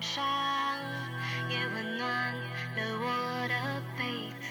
[0.00, 0.24] 上，
[1.48, 3.54] 也温暖了我的
[3.96, 4.04] 被
[4.40, 4.46] 子。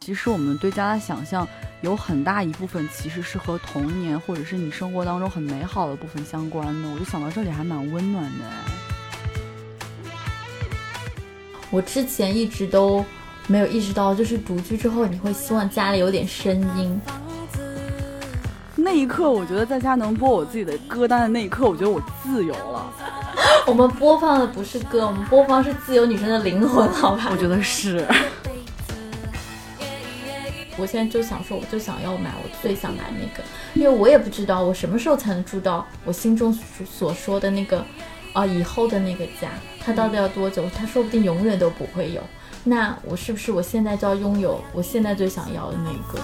[0.00, 1.46] 其实我们对家的想象
[1.80, 6.88] 有很大一部分其实是和童年或者是你生活当中很美好的部分相关的。
[6.90, 8.54] 我就想到这里还蛮温暖的哎。
[11.70, 13.04] 我之前一直都
[13.48, 17.00] 没有意识到，就是独居之后，你会希望家里有点声音。
[18.86, 22.92] 那一刻，我觉得在家能播我自己的歌单的那一刻，我觉得我自由了。
[23.66, 27.26] 我们播放的不是歌，我们播放是自由女生的灵魂，好吧？
[27.32, 28.06] 我觉得是。
[30.76, 33.42] 我现在就想说，我就想要买我最想买那个，
[33.74, 36.56] 因为我也不知道我什么时候才能住到我心中
[36.88, 37.84] 所说的那个
[38.34, 39.48] 啊以后的那个家，
[39.80, 40.62] 它到底要多久？
[40.72, 42.22] 它说不定永远都不会有。
[42.62, 46.20] 那我是不是我现在就要拥有我现在最想要的那个？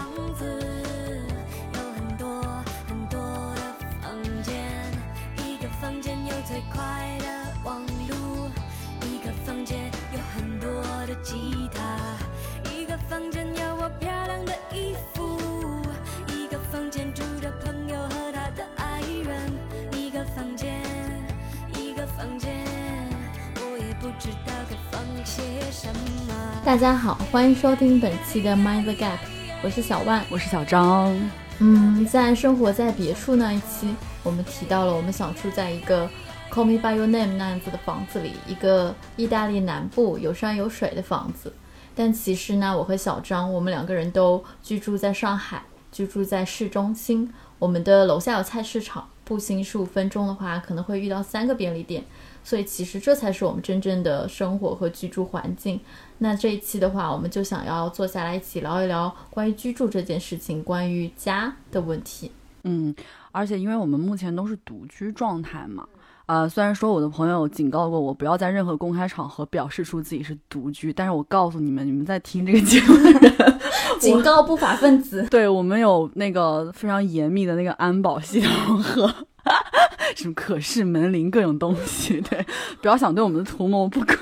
[26.65, 29.19] 大家好，欢迎收听本期的 Mind the Gap，
[29.65, 31.13] 我是小万，我是小张。
[31.59, 36.09] 嗯，在生活在别处那一期，我们提到了我们想住在一个
[36.53, 41.53] Call Me by Your Name 那样子的房子里，一个意大利南部有山有水的房子。
[41.97, 47.29] 但其实呢，我和小张，我们两个人都居住在上海，居住在市中心。
[47.59, 52.05] 我们的楼下有菜市场，步行十五分钟的话，可能会遇到三个便利店。
[52.45, 55.81] 所以其实这才是我们真正的生活和居住环境。
[56.19, 62.31] 那这一期的话，我们就想要坐下来一起聊一聊关于居住这件事情，关于家的问题。
[62.65, 62.95] 嗯，
[63.33, 65.85] 而且因为我们目前都是独居状态嘛，
[66.27, 73.61] 呃，虽然说我的朋友警告过我不要在任何公开场合表示出自己是独居，但是我告诉你们，你们在听这个节目的人，
[73.99, 79.13] 警告不法分子，对我们有那个非常严密的那个安保系统和。
[80.17, 82.45] 什么可视门铃各种东西，对，
[82.81, 84.17] 不要想对我们的图谋不轨。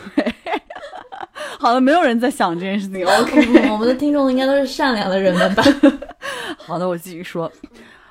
[1.58, 3.06] 好了，没有人在想这件事情。
[3.06, 5.62] OK，我们的听众应该都是善良的人们吧？
[6.58, 7.50] 好的，我继续说，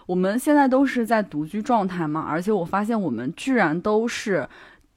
[0.05, 4.47] 我们现在都是在独居状态嘛，而且我发现我们居然都是。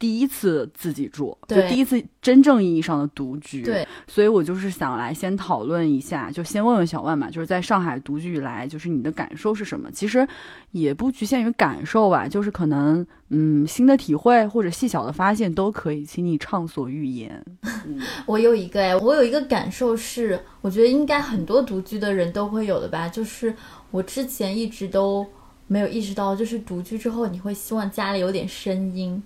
[0.02, 9.88] 第一次自己住，就第一次真正意义上的独居，对，所以我就是想来先讨论一下，就先问问小万嘛，就是在上海独居以来，就是你的感受是什么？
[9.92, 10.26] 其实
[10.72, 17.40] 也不局限于感受吧，就是可能嗯新的体会或者细小的发现都可以，请你畅所欲言。
[18.26, 23.54] 我有一个哎，我有一个感受是，我觉得应该很多独居的人都会有的吧，就是
[23.92, 25.24] 我之前一直都
[25.68, 29.22] 没有意识到，就是独居之后你会希望家里有点声音。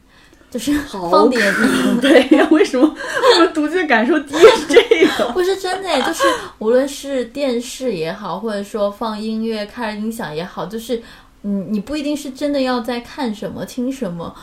[0.51, 1.55] 就是放点
[2.01, 5.31] 对呀， 为什么我们独居感受第一是这个？
[5.35, 6.23] 不是真的，就是
[6.59, 11.03] 无论是电视也好，或者说放音乐、开着音响也好，就是
[11.43, 14.35] 嗯，你不一定是真的要在看什么、听什么，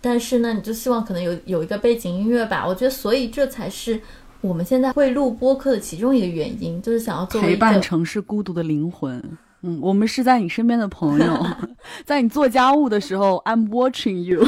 [0.00, 2.64] 但是呢，你就希望可能有有一个背景音乐吧。
[2.66, 4.00] 我觉得，所以这才是
[4.40, 9.22] 我们现在会录播客的其中一个原因，就是想要做陪伴城市孤独的灵魂。
[9.66, 11.46] 嗯，我们是在你身边的朋友，
[12.06, 14.40] 在你做家务的时候，I'm watching you，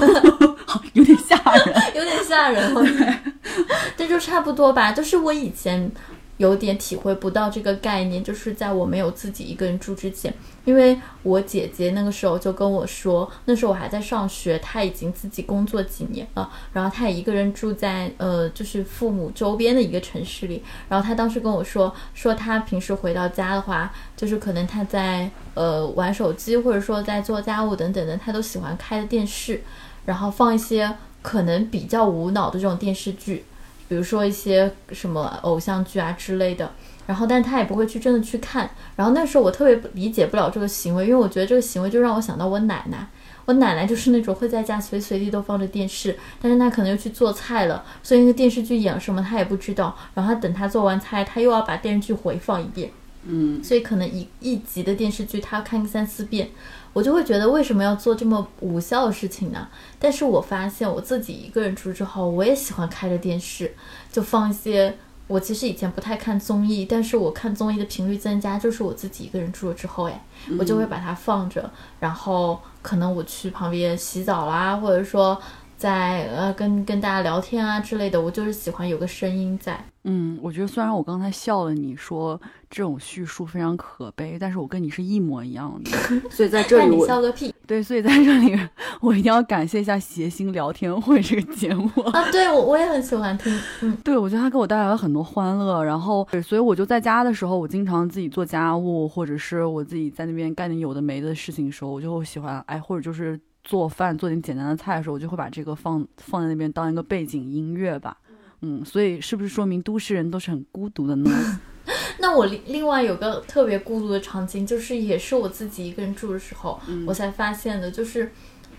[0.95, 1.37] 有点吓
[1.67, 3.19] 人，有点吓人，
[3.97, 5.91] 这就差不多吧，就是我以前。
[6.39, 10.33] 有点体会不到这个概念，就是在我没有自己一个人住之前，
[10.65, 29.61] 因为我姐姐那个时候就跟我说，那时候我还在上学，她已经自己工作几年了，然后她也一个人住在呃，就是父母周边的一个城市里，然后她当时跟我说，说她平时回到家的话，就是可能她在呃玩手机，或者说在做家务等等的，她都喜欢开着电视，
[30.07, 33.45] 然后放一些可能比较无脑的这种电视剧。
[33.89, 36.71] 比如说一些什么偶像剧啊之类的，
[37.07, 38.71] 然后，但他也不会去真的去看。
[38.97, 43.09] 然后那时候我特别理解不了这个行为，因为我觉得这个行为就让我想到我奶奶。
[43.47, 49.97] 我奶奶就是那种会在家随时随地都放着电视，但是她可能又去做菜了，所以那个电视剧演了什么她也不知道。
[50.13, 52.91] 然后她等她做完菜，她又要把电视剧回放一遍。
[53.31, 56.51] 嗯，所以可能一一集的电视剧他要看个三四遍。
[56.95, 59.69] 我就会觉得为什么要做这么无效的事情呢？
[60.01, 63.73] 但是我发现我自己一个人住之后，我也喜欢开着电视，
[64.11, 64.97] 就放一些。
[65.29, 70.25] 我其实以前不太看综艺，但是我看综艺的频率增加，就是我自己一个人住了之后，哎，
[70.59, 71.71] 我就会把它放着。
[72.01, 75.39] 然后可能我去旁边洗澡啦，或者说
[75.79, 79.83] 在呃跟跟大家聊天啊之类的，我就是喜欢有个声音在。
[80.05, 85.91] 嗯，我觉得虽然我刚才笑了，你说这种叙述非常可悲，但是我跟你是一模一样的，
[86.31, 88.59] 所以在这里我笑个屁对，所以在这里
[89.01, 91.89] 我一定要感谢一下谐星聊天会这个节目。
[92.13, 92.31] 啊！
[92.33, 108.17] 对我我也很喜欢听，嗯，对，我觉得它给我带来了很多欢乐，然后对，所以我就在家的时候，我经常自己做家务，或者是我自己在那边干点有的没的事情的时候，我就会喜欢哎，或者就是做饭做点简单的菜的时候，我就会把这个放放在那边当一个背景音乐吧。
[108.61, 111.31] 嗯，所以是不是说明都市人都是很孤独的呢？
[112.21, 118.31] 那我另另外有个特别孤独的场景，就是也是我自己一个人住的时候，我才发现的，就是，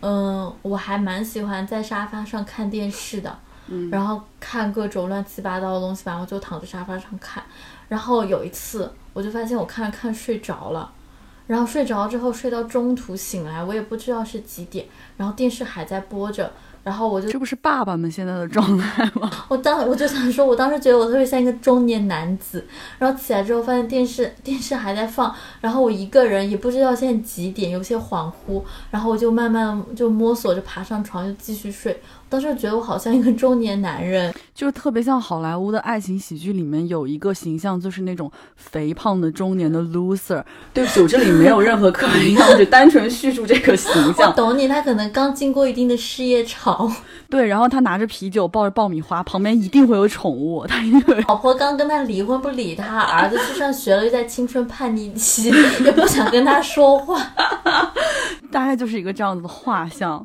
[0.01, 7.41] 嗯、我还蛮喜欢在沙发上看电视的，嗯然后看各种乱七八糟的东西，然后就躺在沙发上看。
[7.87, 10.91] 然后有一次，我就发现我看着看睡着了，
[11.49, 14.85] 然后睡着之后睡到中途醒来，我也不知道是几点，
[15.17, 16.51] 然后电视还在播着。
[16.81, 19.29] 然后我就这不是爸爸们现在的状态吗？
[19.49, 22.65] 我当我就想说，我当时觉得我特别像一个中年男子，
[22.97, 32.01] 然后起来之后发现电视电视还在放，然后我一个人也不知道现在几点，有些恍惚，然后我就慢慢就摸索着爬上床，就继续睡。
[32.29, 40.43] 当时觉得我好像一个中年男人， 就是特别像好莱坞的爱情喜剧里面有一个形象，就是那种肥胖的中年的 loser。
[40.73, 44.33] 对不起，我这里没有任何刻板印象，我只单纯叙述这个形我象。
[44.35, 46.89] 懂你，他可能刚经过一定的事业潮，
[47.29, 51.19] 对，然后他拿着啤酒，抱着爆米花，旁边一定会有宠物，他一定会。
[51.27, 55.49] 老婆刚跟他离婚不理他，儿子去上学了又在青春叛逆期，
[55.83, 57.19] 也不想跟他说话。
[58.51, 60.23] 大概就是一个这样子的画像。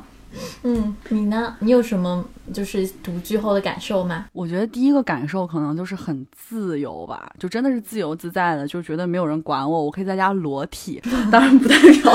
[0.62, 1.56] 嗯，你呢？
[1.60, 4.26] 你有什么就是独居后的感受吗？
[4.32, 11.00] 我觉得第一个感受可能就是很自由吧，就真的是自由自在的，就觉得没有人管我，我可以在家裸体。
[11.30, 12.12] 当然不代表，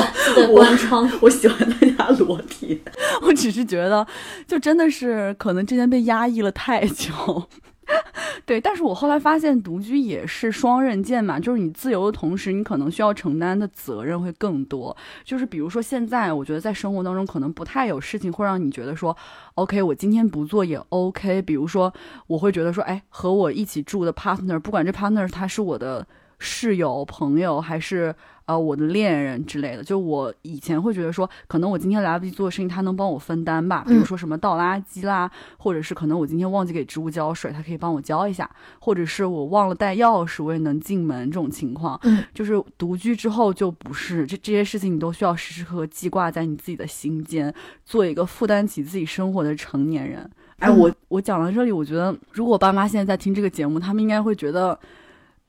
[0.49, 1.09] 我关窗。
[1.21, 2.81] 我喜欢在家裸体，
[3.21, 4.05] 我只是觉得，
[4.47, 7.13] 就真的是可能之前被压抑了太久。
[8.45, 14.95] 对，但是我后来发现独居也是双刃剑嘛，就是你自由的同时，你可能需要承担的责任会更多。
[15.23, 19.15] 就是比如说现在，我觉得在生活当中可能不太有事情会让你觉得说
[19.55, 21.41] ，OK，我今天不做也 OK。
[21.41, 21.93] 比如说，
[22.27, 26.07] 我会觉得说，哎，和我一起住的 partner，不管这 partner 他是我的
[26.39, 28.15] 室友、朋友还是
[28.49, 38.49] 呃我的恋人之类的，就我以前会觉得说，可能我今天来不及做的事情，他能帮我分担吧，比如说什么倒垃圾啦，或者是可能我今天忘记给植物浇水，他可以帮我浇一下，
[38.79, 41.99] 或者是我忘了带钥匙，我也能进门这种情况。
[42.01, 47.53] 嗯，就是独居之后就不是这这些事情，你都需要时时刻刻记挂在你自己的心间，
[47.85, 50.27] 做一个负担起自己生活的成年人。
[50.57, 54.77] 哎，我我讲到这里，我觉得如果我爸妈现在在听这个节目，他们应该会觉得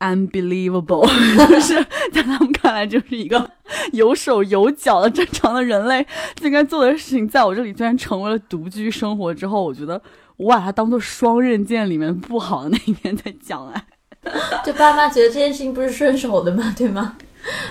[0.00, 1.06] unbelievable，
[1.49, 1.75] 就是
[2.12, 3.50] 在他们看来就是一个
[3.93, 6.05] 有手有脚的正常的人类
[6.43, 10.00] 应该做的事情，在我这里居然成为了独居生活之后，我觉得
[10.37, 13.85] 我把它当做双刃剑里面不好的那一面在讲哎。
[14.64, 17.17] 就爸妈觉得这件事情不是顺手的嘛，对吗？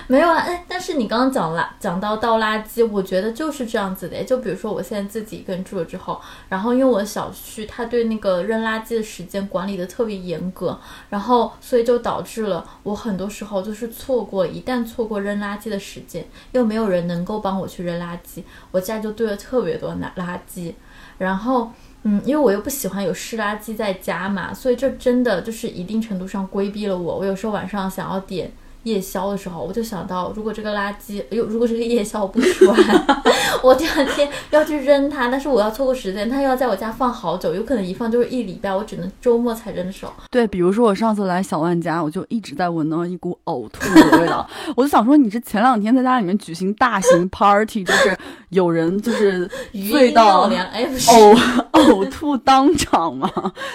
[0.06, 4.22] 没有啊，哎，但是你刚刚讲垃讲到倒垃圾，我觉得就是这样子的。
[4.24, 20.74] 就比如说我现在自己一个人住了之后，然后因为我小区它对那个扔垃圾的时间管理的特别严格，然后所以就导致了我很多时候就是错过，一旦错过扔垃圾的时间，又没有人能够帮我去扔垃圾，我家就堆了特别多垃垃圾，
[21.18, 21.70] 然后。
[22.02, 27.18] 嗯，因为我又不喜欢有湿垃圾在家嘛，所以这真的就是一定程度上规避了我。
[27.18, 28.50] 我有时候晚上想要点
[28.84, 32.76] 夜宵的时候，我就想到，如果这个垃圾，有如果这个夜宵不吃完，
[33.62, 40.12] 我第二天要去扔它，但是我要错过时间，它又要在我家放好久，有可能一放就是一礼拜，我只能周末才扔手。
[40.30, 48.16] 对，比如说我上次来小万家，我就一直在闻到一股呕吐的味道， 我就想说，你是前两天在家里面举行大型 party，就是
[48.48, 49.46] 有人就是
[49.90, 51.38] 醉到，呕
[51.72, 53.30] 呕吐当场吗？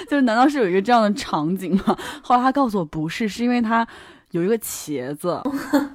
[0.10, 1.96] 就是难道是有一个这样的场景吗？
[2.22, 3.88] 后来他告诉我不是，是因为他
[4.36, 5.42] 有一个茄子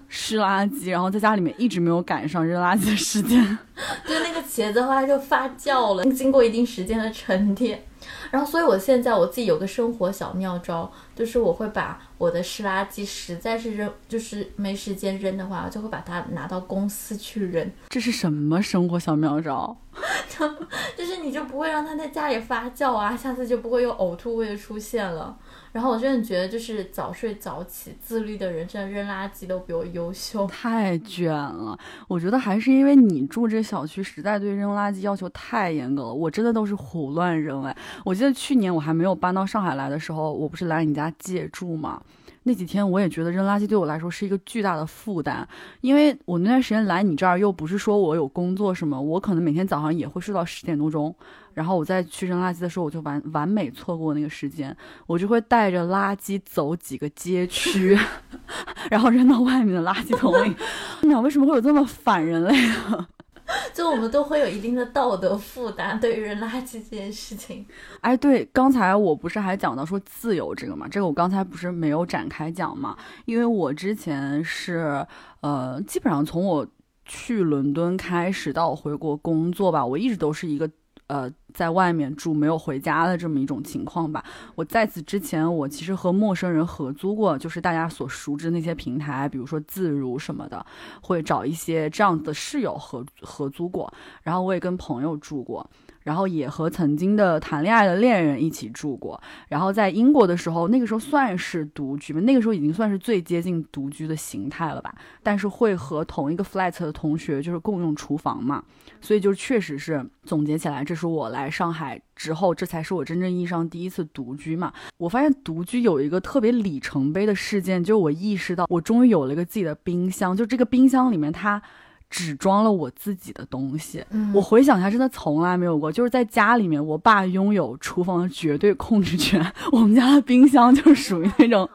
[0.09, 3.59] 湿垃圾，然后在家里面一直没有赶上扔垃圾的时间。
[4.07, 7.85] 对那个茄子后来就发酵了，经过一定时间的沉淀。
[8.31, 10.91] 然后，所以我现在我自己有个生活小妙招，
[11.21, 19.77] 就是我会把我的湿垃圾实在是扔，就是没时间扔的话，我就会把它拿到公司去扔，这是什么生活小妙招？
[20.97, 25.37] 就是你就不会让它在家里发酵啊，下次就不会有呕吐味的出现了。
[25.73, 30.47] 然后我真的觉得，就是早睡早起、自律的人，真的扔垃圾都比我优秀。
[30.47, 36.13] 太卷了，我觉得还是因为你住这小区，实在对扔垃圾要求太严格了。
[36.13, 37.77] 我真的都是胡乱扔哎。
[38.05, 42.01] 我记得去年我还没有搬到上海来的时候，我不是来你家借住嘛。
[42.45, 45.47] 那几天我也觉得扔垃圾对我来说是一个巨大的负担，
[45.83, 51.15] 因为我那段时间来你这儿又不是说我有工作什么，我可能每天早上也会睡到十点多钟，
[51.53, 54.75] 然后我再去扔垃圾的时候，我就完完美错过那个时间，
[55.07, 57.99] 我就会带着垃圾走几个街区，
[58.91, 60.57] 然后扔到外面的垃圾桶里。
[61.03, 63.07] 你俩为什么会有这么反人类啊？
[63.75, 67.65] 就我们都会有一定的道德负担，对于扔垃圾这件事情。
[68.01, 70.87] 哎，对，刚才我不是还讲到说自由这个嘛？
[70.89, 72.97] 这个我刚才不是没有展开讲嘛？
[73.25, 75.07] 因为我之前是
[75.41, 76.67] 呃，基本上从我
[77.05, 80.71] 去伦敦开始到我回国工作吧，我一直都是一个
[81.11, 84.25] 呃在外面住没有回家的这么一种情况吧。
[84.55, 90.65] 我在此之前，我其实和陌生人合租过，就是大家所熟知那些平台，比如说自如什么的，
[91.03, 93.93] 会找一些这样的室友合合租过。
[94.23, 95.69] 然后我也跟朋友住过。
[96.03, 104.95] 然后也和曾经的谈恋爱的恋人一起住过，然后在英国的时候，那个时候算是独居嘛，那个时候已经算是最接近独居的形态了吧。
[105.23, 108.65] 但是会和同一个 flat 的同学就是共用厨房嘛，
[109.01, 114.73] 所以就确实是总结起来，这是我来上海之后，这才是我真正意义上第一次独居嘛。
[114.97, 121.63] 我发现独居有一个特别里程碑的事件，就我意识到我终于有了一个自己的冰箱，就这个冰箱里面它。
[122.11, 124.05] 只装了我自己的东西。
[124.35, 125.91] 我回想一下，真的从来没有过。
[125.91, 129.41] 就是在家里面，我爸拥有厨房的绝对控制权。
[129.71, 131.71] 我们家的冰箱就是属于那种，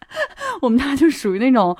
[0.60, 1.74] 我们家就属于那种，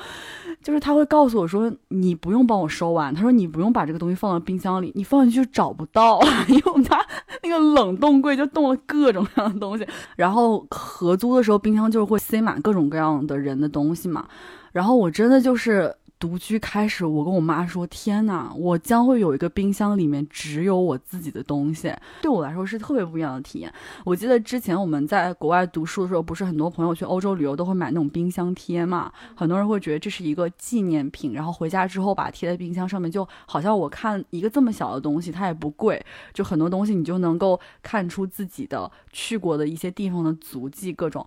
[0.62, 6.19] 就是他会告诉我说：“你不用帮我收完。”他说：“你不用把这个东西放到冰箱里，你放进去就找不到。
[6.49, 6.99] ”因为我们家
[7.43, 9.87] 那个冷冻柜就冻了各种各样的东西。
[10.17, 14.27] 然后合租的时候，冰箱就是会塞满各种各样的人的东西嘛。
[14.73, 15.95] 然后我真的就是。
[16.19, 23.73] 独居开始，我跟我妈说：“天哪，我将会有一个冰箱，里面只有我自己的东西。”对我来说是特别不一样的体验。
[24.05, 29.13] 我记得之前我们在国外读书的时候，不是很多朋友去欧洲旅游都会买那种冰箱贴嘛？
[29.37, 41.25] 很多人会觉得这是一个纪念品，然后回家之后把它贴在冰箱上面，就好像我看一个这么小的东西，它也不贵，就很多东西你就能够看出自己的去过的一些地方的足迹，各种。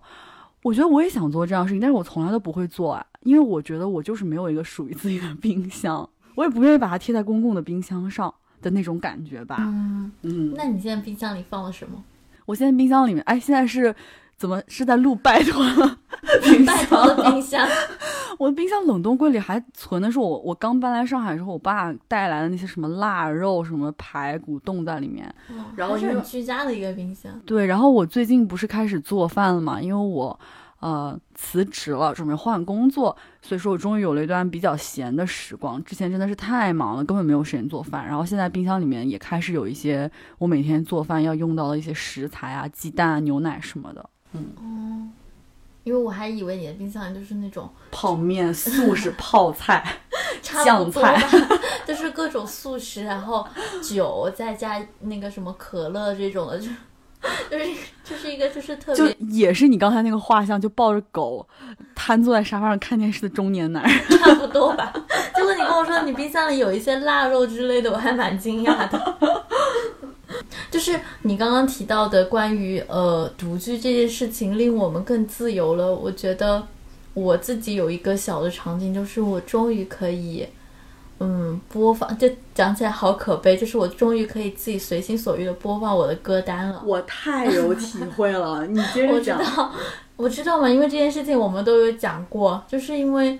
[0.62, 9.56] 我觉得我也想做这样的事情，但是我从来都不会做啊，因为我觉得我就是没有一个属于自己的冰箱，我也不愿意把它贴在公共的冰箱上的那种感觉吧。
[9.60, 12.02] 嗯嗯，那你现在冰箱里放了什么？
[12.46, 13.94] 我现在冰箱里面，哎，现在是。
[14.34, 15.64] 怎么是在录拜托？
[16.66, 17.64] 拜托的冰箱，
[18.42, 25.32] 我的冰箱冷冻柜里还存的是我我刚搬来上海时候，我爸带来的那些什么腊肉、什么排骨冻在里面。
[25.76, 27.32] 然后是很居家的一个冰箱。
[27.46, 29.80] 对，然后我最近不是开始做饭了嘛？
[29.80, 30.36] 因为我
[30.80, 35.80] 呃辞职了，准备换工作，所以说我终于有了一段比较闲的时光。
[35.84, 38.04] 之前真的是太忙了，根本没有时间做饭。
[38.04, 44.10] 然后现在冰箱里面也开始有一些我每天做饭要用到的一些食材啊，鸡蛋、啊牛奶什么的。
[44.32, 45.12] 嗯，
[45.84, 49.84] 因为我还以为你的冰箱里就是那种泡面、素食 泡菜、
[50.40, 51.20] 酱菜，
[51.86, 53.46] 就是各种素食，然后
[53.82, 56.68] 酒再加那个什么可乐这种的，就
[57.50, 57.66] 就是
[58.04, 61.46] 就是一个就是特别，就也是你刚才那个画像，就抱着狗
[61.94, 64.92] 瘫坐在沙发上看电视的中年男人， 差不多吧。
[65.34, 69.18] 结果你跟我说你冰箱里有一些腊肉之类的，我还蛮惊讶的。
[70.70, 75.94] 就是你刚刚提到的关于呃独居这件事情，令我们更自由了。
[75.94, 76.66] 我觉得
[77.14, 80.46] 我自己有一个小的场景，就是我终于可以
[81.20, 86.82] 嗯播放，就讲起来好可悲，就是我终于可以自己随心所欲的播放我的歌单了。
[86.84, 89.38] 我太有体会了， 你接着讲。
[89.38, 89.72] 我知道，
[90.16, 93.38] 我知道嘛，因为这件事情我们都有讲过，就是因为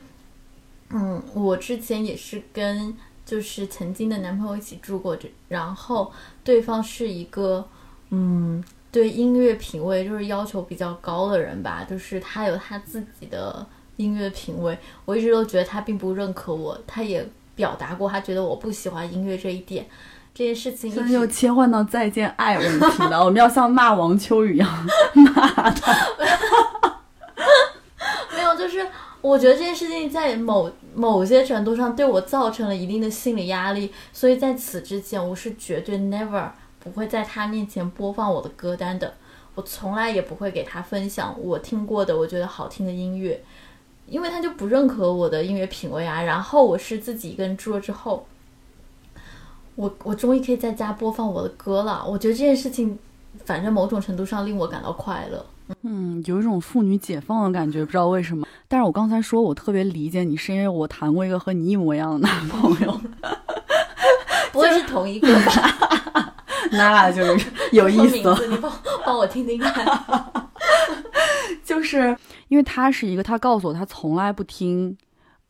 [0.91, 2.95] 嗯，我之前也是跟。
[3.25, 6.13] 就是曾经的男朋友一起住过，这然后
[6.45, 7.67] 对方是一个，
[8.11, 13.65] 嗯，对音乐品味就是要求比较高的人吧，就是他有他自己的
[13.97, 19.87] 音乐品味，我一直都觉得他并不认可我，他也表达过他觉得我不喜欢音乐这一点，
[20.35, 24.69] 这件事情现在又切换到再见爱问题了， 我们要像骂王秋雨一样
[25.15, 25.97] 骂他，
[28.35, 28.87] 没有，就是。
[29.23, 39.15] 我觉得这件事情在某某些程度上对我造成了一定的心理压力，所以在此之前，我是绝对 never 不会在他面前播放我的歌单的，
[39.55, 43.43] 我从来也不会给他分享我听过的我觉得好听的音乐，
[44.07, 46.23] 因为他就不认可我的音乐品味啊。
[46.23, 48.27] 然后我是自己一个人住了之后，
[49.77, 52.05] 我我终于可以在家播放我的歌了。
[52.07, 52.99] 我觉得这件事情，
[53.45, 55.47] 反正某种程度上令我感到快乐。
[55.83, 58.47] 嗯，有一种妇女解放的感觉，不知道为什么。
[58.69, 63.01] 但是我刚才说我特别理解你，是因为我谈过一个和你一模一样的男朋友，
[64.53, 66.35] 不会是同一个吧？
[66.73, 68.17] 那就是有意思。
[68.49, 68.73] 你帮
[69.05, 69.85] 帮我听听看。
[71.65, 72.17] 就是
[72.49, 74.97] 因为他是一个，他告诉我他从来不听。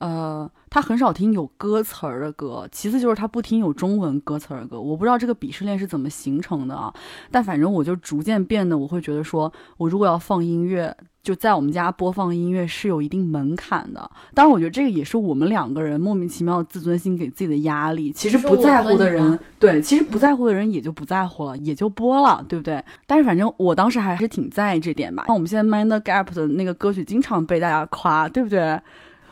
[0.02, 4.80] 呃，他很少听有歌词儿的歌，其次就是他不听有中文歌词儿的歌。
[4.80, 6.92] 我不知道这个鄙视链是怎么形成的啊，
[7.30, 10.92] 但反正我就逐渐变得，我会觉得说，我如果要放音乐，
[11.22, 14.10] 就在我们家播放音乐是有一定门槛的。
[14.34, 18.10] 当然，我觉得这个也是我们两个人莫名其妙的自尊心给自己的压力。
[18.10, 22.84] 其实不在乎的人，对，其实不在乎的人也就不在乎了，也就播了，对不对？
[23.06, 25.22] 但是反正我当时还是挺在意这点吧。
[25.28, 28.80] 像我们现在 Mind Gap 的那个歌曲，经常被大家夸，对不对？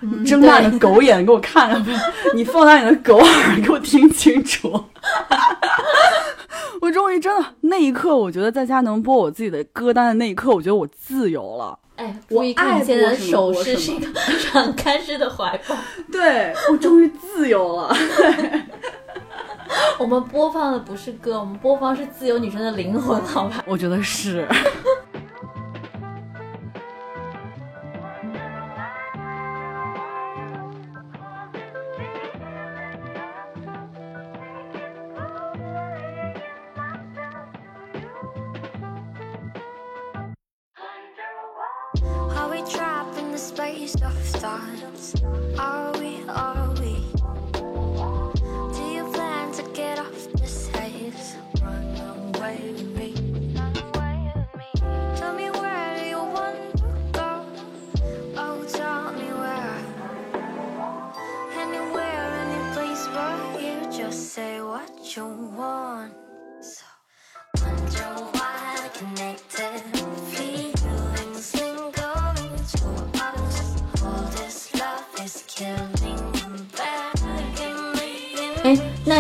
[0.00, 2.00] 你睁大你的狗眼给我看看，
[2.34, 4.68] 你放大你的狗耳给我听清楚。
[6.80, 11.78] 我终于真的那一刻，我觉得在家能播我自己的歌单的那一刻，我觉得我自由了。
[11.96, 15.76] 哎，注意看现在的手势是一个敞开式的怀抱。
[16.10, 17.94] 对我终于自由了。
[19.98, 23.62] 我们播放的不是歌，我们播放是自由女生的灵魂，好吧？
[23.66, 24.48] 我觉得是。
[43.90, 45.89] soft times.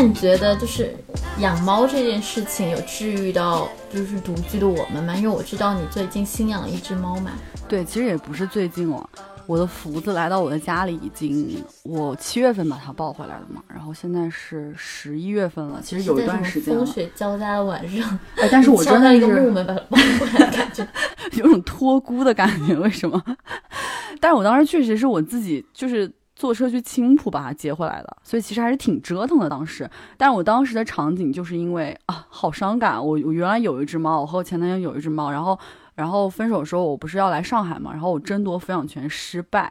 [0.00, 0.96] 那你觉得就是
[1.40, 5.14] 养猫这件事情有治愈到就是独居的我们吗？
[5.14, 7.32] 因为我知道你最近新养了一只猫嘛。
[7.68, 9.10] 对，其实也不是最近了，
[9.44, 20.88] 我的福子来到我的家里已经我七月份把它抱回来的嘛，然后现在是十一月份了，其实有一段时间风雪交加的晚上，哎，但是我真的一个木门把它抱回来的感觉，
[21.36, 23.22] 有种托孤的感觉，为什么？
[24.18, 26.10] 但是我当时确实是我自己就是。
[26.40, 29.88] 坐车去青浦把它接回来的，所以其实还是挺折腾的当时。
[30.16, 32.96] 但是我当时的场景就是因为啊，好伤感。
[32.96, 35.58] 我我原来有一只猫，我和我前男友有一只猫，然后
[35.96, 39.70] 然后分手的时候我不是要来上海嘛，然后我争夺抚养权失败，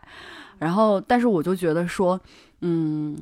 [0.60, 2.22] 然后但是我就觉得说，
[2.62, 3.18] 嗯，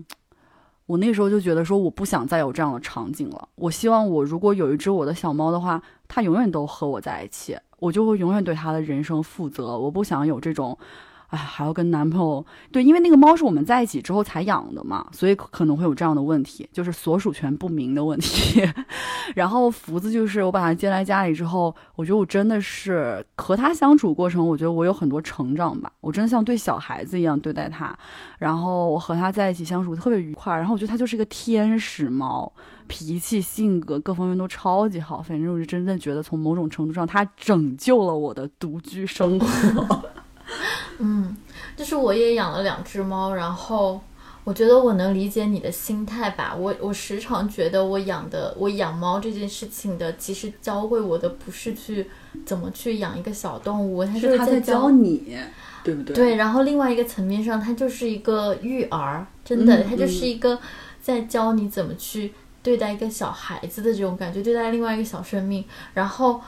[0.85, 3.47] 我那时候就觉得说我不想再有这样的场景了。
[3.55, 9.79] 我希望我如果有一只我的小猫的话，它永远都和我在一起，我就会永远对它的人生负责。
[9.79, 10.77] 我不想有这种。
[11.27, 18.65] 哎，还要跟男朋友对，因为那个猫是我们在一起之后才养的嘛，所以可能会有这样的问题，就是所属权不明的问题。
[19.35, 27.93] 然后福子就是我把它接来家里之后，我觉得我真的是和它相处过程，我觉得我有很多成长吧，我真的像对小孩子一样对待它。
[28.39, 32.49] 然后我和它在一起相处特别愉快，然后我觉得它就是一个天使猫，
[32.87, 35.21] 脾气、性格各方面都超级好。
[35.21, 39.99] 反正我就真的觉得从某种程度上，它拯救了我的独居生活。
[40.99, 41.35] 嗯，
[41.75, 44.01] 就是我也养了两只猫，然后
[44.43, 46.55] 我觉得我能理解你的心态吧。
[46.57, 52.09] 我我时常觉得我养的我养猫这件事情的，其实教会我的不是去
[52.45, 55.37] 怎么去养一个小动物，它是它在教你，
[55.83, 56.15] 对不对？
[56.15, 56.35] 对。
[56.35, 60.59] 然后另外一个层面上，它就是一个育儿，真的，它就是一个
[61.01, 66.41] 在教你怎么去对待一个小孩子的这种感觉，对待另外一个小生命，然后。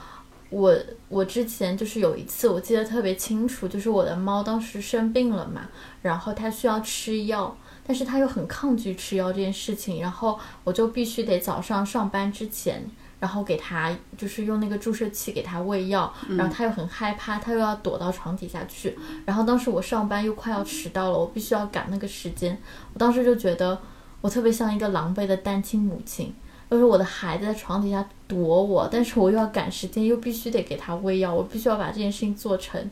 [0.50, 0.76] 我
[1.08, 5.62] 我之前就是有一次，我记得特别清楚，就是我的猫当时生病了嘛，
[6.02, 12.84] 然后它需要吃药，但是它又很抗拒吃药这件事情，然后我就必须得早上上班之前，
[13.20, 22.60] 然后给它就是用那个注射器给它喂药，然后它又很害怕，它又要躲到床底下去，然后当时我上班又快要迟到了，我必须要赶那个时间，
[22.92, 23.80] 我当时就觉得
[24.20, 26.34] 我特别像一个狼狈的单亲母亲。
[26.70, 32.88] 就是我的孩子在床底下躲我，但是我又要赶时间，又必须得给他喂药，我必须要把这件事情做成。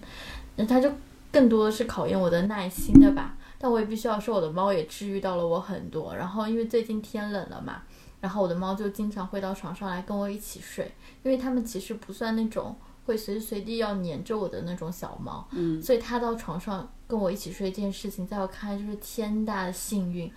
[0.56, 0.90] 那他就
[1.30, 3.36] 更多的是考验我的耐心的吧。
[3.56, 6.12] 但我也必须要说，我的猫也治愈到了我很多。
[6.16, 7.82] 然后因为最近天冷了嘛，
[8.20, 12.74] 然后我的猫就经常会到床上来跟我一起睡，因为它们其实不算那种
[13.06, 20.28] 会随时随地要黏着我的那种小猫，嗯，所以它到床上跟我一起睡这件事情，在我看来就是天大的幸运。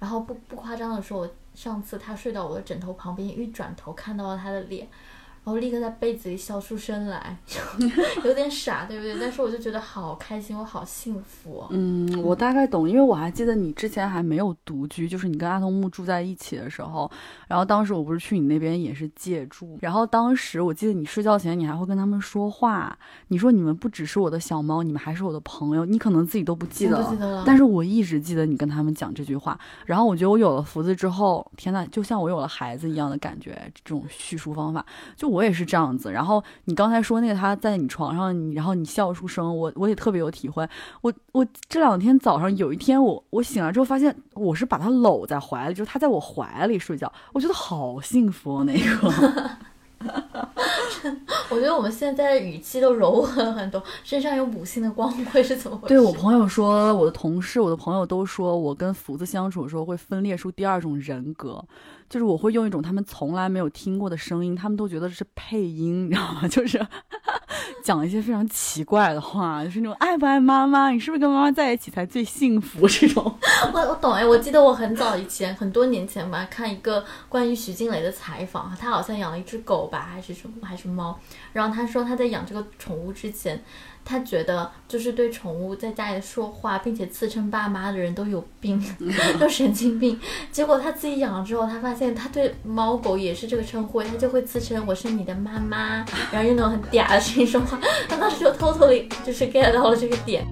[0.00, 1.30] 然后不不夸张的说，我。
[1.58, 4.88] 上次他睡到我的枕头旁边，一转头看到了他的脸，
[5.44, 7.36] 然后立刻在被子里笑出声来，
[8.24, 9.16] 有点傻，对不对？
[9.20, 11.66] 但是我就觉得好开心，我好幸福哦。
[11.70, 17.10] 嗯，我大概懂，因为我还记得你之前还没有独居，就是你跟阿童木住在一起的时候，
[17.46, 22.96] 然后当时我不是去你那边也是借住，然后当时我记得你睡觉前你还会跟他们说话，
[23.28, 34.84] 你说你们不只是我的小猫，你们还是我的朋友，你可能自己都不记得不记得了但是我一直记得你跟他们讲这句话，然后我觉得我有了福子之后，天呐，就像我有了孩子一样的感觉，这种叙述方法，
[35.16, 36.10] 就我也是这样子。
[36.10, 40.68] 然后你刚才说那个他在你床上，你然后你笑出声，我我也特别有体会。
[41.02, 49.50] 我我这两天早上有一天我我醒来之后发现我是把他搂在怀里，就是他在我怀里睡觉，我觉得好幸福哦，那个。
[51.50, 55.94] 我觉得我们现在的语气都柔和很多，身上有母性的光辉是怎么回事？
[55.94, 61.64] 对我朋友说，我的同事、我的朋友都说我跟福子相处的时候会分裂出第二种人格，
[62.08, 66.46] 就是我会用一种他们从来没有听过的声音，他们都觉得是配音，你知道吗？
[66.48, 66.84] 就是
[67.84, 73.22] 讲一些非常奇怪的话，就是那种爱不爱妈妈，你是不是跟妈妈在一起才最幸福 这种。
[73.72, 81.18] 我我懂哎，我记得我很早以前，很多年前吧，看一个关于徐静蕾的采访，他好像养了一只狗吧，还是什么，还是猫。
[81.52, 83.62] 然后他说他在养这个宠物之前，
[84.08, 88.82] 他觉得就是对宠物在家里说话，并且自称爸妈的人都有病，
[89.38, 90.18] 都神经病。
[90.50, 97.78] 结果他自己养了之后，他发现他对猫狗也是这个称呼，他就会自称我是你的妈妈，然后用那种很嗲的声音说话。
[98.08, 100.46] 他当时就偷偷的就是 get 到了这个点。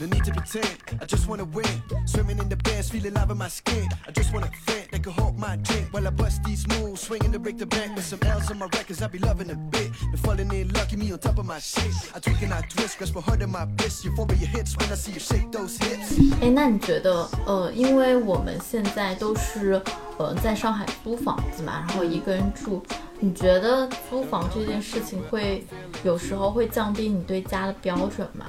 [0.00, 1.82] No need to pretend, I just wanna win.
[2.06, 3.86] Swimming in the bands, feeling love in my skin.
[4.08, 7.02] I just want a friend that can hold my drink while I bust these moves.
[7.02, 9.56] Swinging to break the bank with some L's on my records, I be loving a
[9.56, 9.92] bit.
[10.10, 11.92] Been falling in lucky, me on top of my shit.
[12.14, 14.02] I tweak and I twist, grasp a heart in my bliss.
[14.02, 16.16] Euphoria hits when I see you shake those hips.
[16.40, 19.82] 哎，那你觉得，呃，因为我们现在都是，
[20.16, 22.82] 呃，在上海租房子嘛，然后一个人住，
[23.18, 25.66] 你觉得租房这件事情会
[26.04, 28.46] 有时候会降低你对家的标准吗？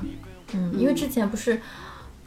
[0.53, 1.59] 嗯，因为之前不是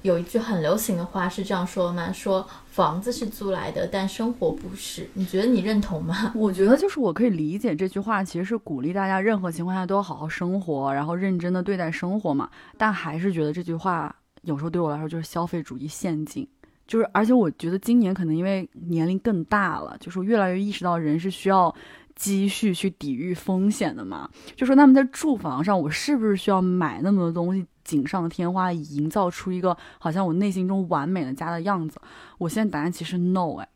[0.03, 2.13] 有一句很流行的话是这样说的吗？
[2.13, 5.09] 说房子是租来的，但生活不是。
[5.15, 6.33] 你觉得你认同吗？
[6.37, 12.49] 我觉得就是我可以理解这句话，其实是鼓励大家任何情况下都要好好生活，然后认真的对待生活嘛。
[12.77, 16.47] 但还是觉得这句话有时候对我来说就是消费主义陷阱。
[16.87, 21.75] 就是，而且我觉得今年可能因为年龄更大了，就是越来越意识到人是需要
[22.15, 24.29] 积蓄去抵御风险的嘛。
[24.55, 32.01] 就说那么在住房上，我是不是需要买那么多东西，锦上添花，以营造出一个好像我内心中完美的家的样子？
[32.39, 33.69] 我现在答案其实 no 哎。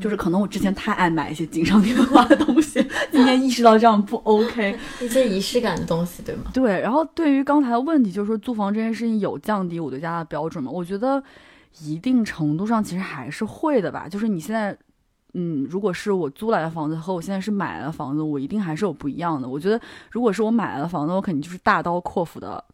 [0.00, 4.76] 就是可能我之前太爱买一些锦上添花的东西，今天意识到这样不 OK。
[5.00, 6.50] 一些仪式感的东西，对吗？
[6.52, 10.72] 对，然后对于刚才的问题，就是说租房这件事情有降低我对家的标准吗？
[10.72, 11.22] 我觉得
[11.82, 14.08] 一定程度上其实还是会的吧。
[14.08, 14.76] 就是你现在，
[15.34, 19.48] 嗯，如果是我租来的房子和我现在是买来的房子，我一定还是有不一样的。
[19.48, 22.64] 我觉得如果是我买来的房子，我肯定就是大刀阔斧的。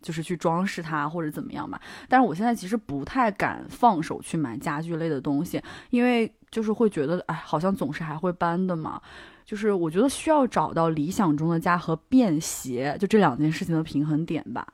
[0.00, 9.00] 就是去装饰它或者怎么样吧，但是我现在其实不太敢放手去买家具类的东西，因为就是会觉得，哎，好像总是还会搬的嘛。
[9.44, 14.66] 就是我觉得需要找到理想中的家和便携，就这两件事情的平衡点吧。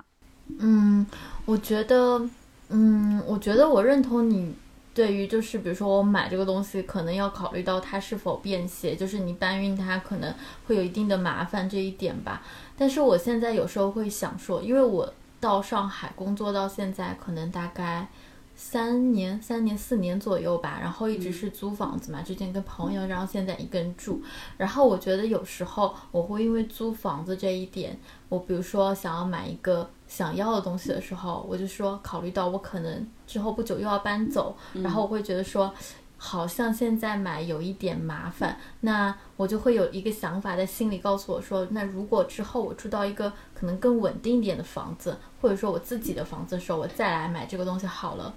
[0.59, 1.07] 嗯，
[1.45, 2.21] 我觉得，
[2.71, 4.53] 嗯，我觉得我认同你
[4.95, 10.33] 对于就是比如说我买这个东西，可能要考虑到它是否便携，就是你搬运它可能
[10.67, 12.43] 会有一定的麻烦这一点吧。
[12.79, 18.07] 但是我现在有时候会想说，因为我到上海工作到现在，可能大概
[18.55, 24.23] 三年、三年、四年左右吧，然后一直是租房子嘛，之前跟朋友，然后现在一个人住。
[24.57, 35.73] 然后我觉得有时候我会因为租房子这一点，我比如说想要买一个想要的东西的时候，我就说考虑到我可能之后不久又要搬走，然后我会觉得说。
[36.17, 48.33] 好像现在买有一点麻烦，那我就会有一个想法在心里告诉我说，那如果之后我住到一个可能更稳定一点的房子，或者说我自己的房子的时候，我再来买这个东西好了。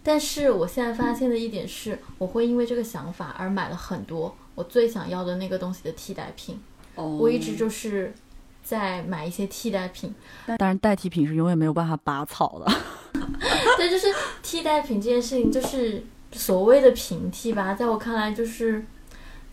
[0.00, 6.60] 但是我现在发现的一点是，我会因为这个想法而买了很多我最想要的那个东西的替代品。
[6.94, 8.14] 哦我一直就是
[8.64, 10.12] 在买一些替代品，
[10.58, 12.72] 但是代替品是永远没有办法拔草的。
[13.76, 14.06] 对，就是
[14.42, 18.84] 替代品这件事情，就是所谓的平替吧，在我看来，就是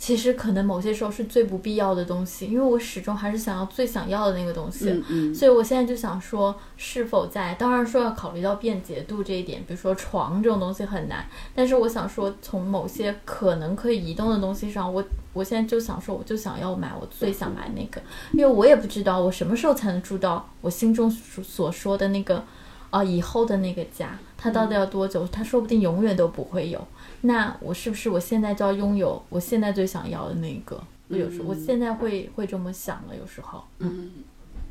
[0.01, 4.89] 其实可能某些时候是最不必要的东西，因为我始终还是想要最想要的那个东西。
[4.89, 18.01] 嗯嗯，所以我现在就想说，是否在当然说要考虑到便捷度这一点，比如说床这种东西很难，但是我想说，从某些可能可以移动的东西上，我我现在就想说，我就想要买我最想买那个，
[18.33, 22.43] 因为我也不知道我什么时候才能住到我心中所所说的那个
[22.91, 25.25] 哦，以后的那个家，它到底要多久？
[25.27, 26.85] 它说不定永远都不会有。
[27.21, 30.81] 那我是不是我现在就要拥有我现在最想要的那个？
[31.07, 33.63] 有时候我现在会会这么想了，有时候。
[33.79, 34.11] 嗯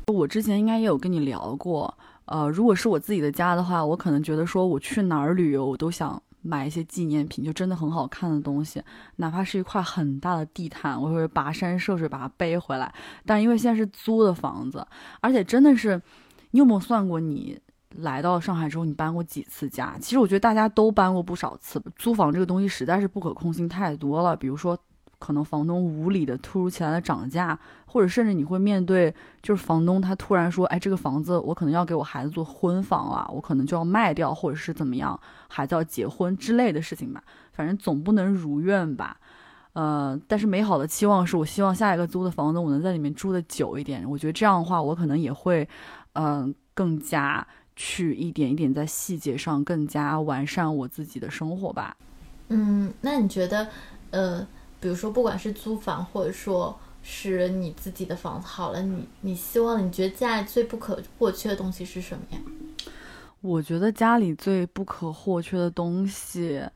[0.07, 1.93] 我之前应该也有跟你聊过，
[2.25, 8.83] 呃，如果是我自己的家的话，我可能觉得说我去哪儿旅游，我都想买一些纪念品，就真的很好看的东西，
[9.17, 12.93] 哪怕是一块很大的地毯，我会跋山涉水把它背回来。
[13.25, 14.85] 但因为现在是租的房子，
[15.21, 16.01] 而且真的是，
[16.49, 17.57] 你有没有算过你？
[17.97, 19.95] 来到上海之后，你搬过几次家？
[19.99, 21.81] 其实我觉得大家都搬过不少次。
[21.95, 24.77] 租房这个东西实在是不可控性太多了，比如说。
[25.19, 37.23] 可能房东无理的突如其来的涨价，或者甚至你会面对，就是房东他突然说，哎，这个房子我可能要给我孩子做婚房啊，我可能就要卖掉，或者是怎么样，孩子要结婚之类的事情吧。
[37.53, 39.15] 反正总不能如愿吧。
[39.73, 44.03] 呃，但是美好的期望是我希望下一个租的房子我能在里面住的久一点。
[44.09, 45.69] 我觉得这样的话，我可能也会，
[46.13, 51.95] 嗯，更加去一点一点在细节上更加完善我自己的生活吧。
[52.49, 53.67] 嗯，那你觉得，
[54.11, 54.47] 呃？
[54.79, 62.39] 比如说，不管是租房，或者说是你自己的房子，好了，你你希望，你觉得家里最不可或缺的东西是什么呀？
[63.41, 66.67] 我觉得家里最不可或缺的东西，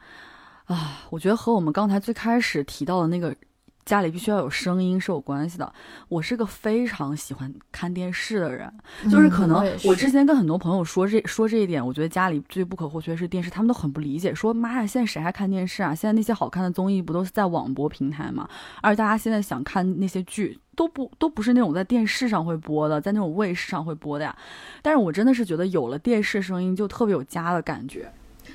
[0.66, 3.36] 啊，我觉得和我们刚才最开始提到的那个。
[3.86, 5.74] 家里必须要有声音是有关系的。
[6.10, 8.72] 我是个非常喜欢看电视的人，
[9.12, 15.94] 就是可能我之前跟很多朋友说这说这一点，我觉得家里最不可或缺是电视，他们都很不理解，说妈呀，现在谁还看电视啊？
[15.94, 18.50] 现在那些好看的综艺不都是在网播平台吗？
[18.82, 24.36] 而大家现在想看那些剧都不都不是那种在电视上会播的，在那种卫视上会播的呀。
[24.82, 28.12] 但是我真的是觉得有了电视声音就特别有家的感觉。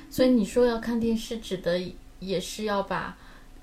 [0.09, 1.81] 所以你说要看电视，指的
[2.19, 3.15] 也是要把。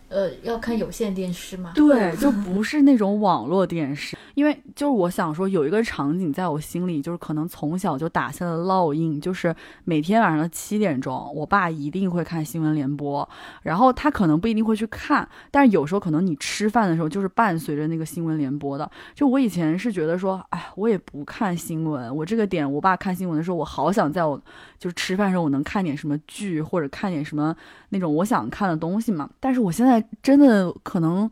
[0.08, 1.72] 呃，要看有线电视吗？
[1.74, 13.28] 对，就不是那种网络电视， 因为就是我想说，有一个场景在我心里，就是可能从小就打下了烙印，就是每天晚上的七点钟，我爸一定会看新闻联播，
[13.62, 18.90] 然后他可能不一定会去看，但是有时候可能你吃饭的时候就是伴随着那个新闻联播的。
[19.14, 24.40] 就我以前是觉得说，哎，我也不看新闻，我这个点，我爸看新闻的时候，我好想在我
[24.78, 27.54] 就是吃饭的时候，我能看点什么剧或者看点什么
[27.90, 29.28] 那种我想看的东西嘛。
[29.38, 29.97] 但是我现在。
[30.22, 31.30] 真的可能，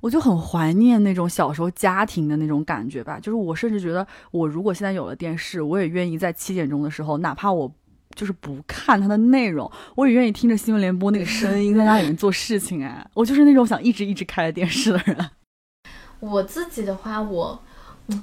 [0.00, 3.18] 我就很怀念那种小时候家庭的那种感觉吧。
[3.18, 7.70] 就是我甚至觉得，我如果现在有了电视，我也愿意在七点钟的时候，哪怕我
[8.14, 12.84] 就是不看它的内容，我也愿意听着新闻联播那个声音，在那里面做事情。
[12.84, 15.30] 哎，我就是那种想一直一直开着电视的人。
[16.20, 17.60] 我自己的话，我，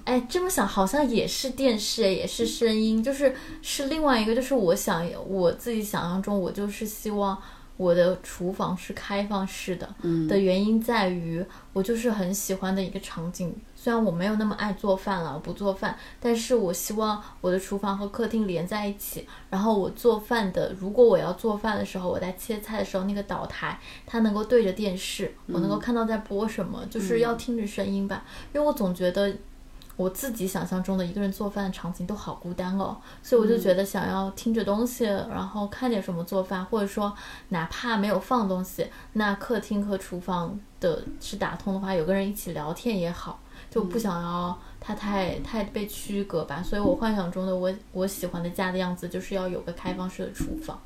[0.05, 7.37] 哎，这么想好像也是电视，也是声音，就是是另外一个，就是我想我自己想象中，我就是希望。
[7.75, 9.95] 我的厨房是开放式的，
[10.27, 13.55] 的原因在于我就是很喜欢的一个场景。
[13.75, 19.27] 虽然我没有那么爱做饭了，不做饭，但是我希望我的厨房和客厅连在一起。
[19.49, 28.23] 然后我做饭的，如果我要做饭的时候，我在切菜的时候，那个岛台它能够对着电视，我能够看到在播什么，就是要听着声音吧。
[28.53, 29.35] 因为我总觉得。
[29.95, 37.13] 我自己想象中的一个人做饭的场景都好孤单哦，所以我就觉得想要听着东西，然后看点什么做饭，或者说
[37.49, 46.63] 哪怕没有放东西，那客厅和厨房的是打通的话，有个人一起聊天也好，就不想要它太太被区隔吧。
[46.63, 50.79] 所以我幻想中的我我喜欢的家的样子，就是要有个开放式的厨房。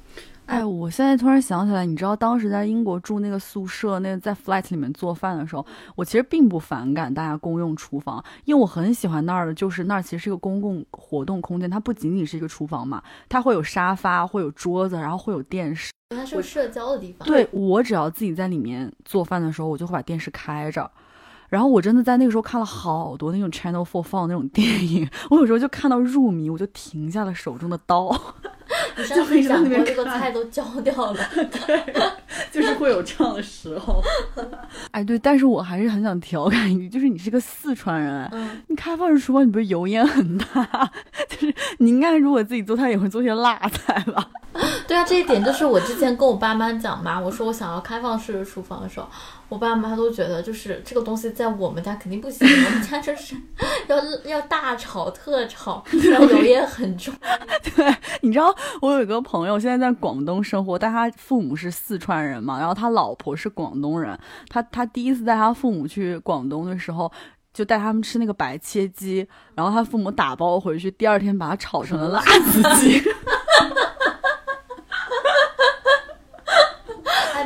[0.47, 17.27] 哎，我现在突然想起来，你知道当时在英国住那个宿舍，那个在 flat 里面做饭的时候，我其实并不反感大家公用厨房，因为我很喜欢那儿的，就是那儿其实是一个公共活动空间，它不仅仅是一个厨房嘛，它会有沙发，会有桌子，然后会有电视，它是个社交的地方。
[17.27, 20.89] 对我只要自己在里面做饭的时候，我就会把电视开着。
[21.49, 28.09] 然后我真的在那个时候看了好多那种 Channel Four 放那种电影， 我有时候就看到入迷，我就停下了手中的刀，
[29.05, 31.93] 就非常那边这个菜都焦掉了， 对，
[32.51, 34.01] 就是会有这样的时候。
[34.91, 38.29] 哎，对，但是我还是很想调侃一句，就是你是个四川人，
[38.67, 40.91] 你开放式厨房，你不是油烟很大？
[41.29, 44.29] 就是你应该如果自己做菜，也会做些辣菜吧？
[44.87, 49.07] 对啊，这一点就是我之前跟我爸妈讲嘛，我说我想要开放式的厨房的时候。
[49.49, 53.35] 我爸妈都觉得，就是这个东西在我们家肯定不行，我们家就是
[53.87, 53.97] 要
[54.29, 57.13] 要大炒特炒，然后油烟很重。
[57.75, 64.17] 对，你知道我有一个朋友现在在广东生活，但他父母是四川人嘛，然后他老婆是广东人。
[64.49, 67.11] 他他第一次带他父母去广东的时候，
[67.53, 73.01] 就带他们吃那个白切鸡，然后他父母打包回去，第二天把它炒成了辣子鸡。